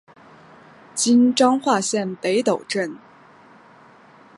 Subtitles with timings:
[0.95, 2.97] 今彰化县北斗镇。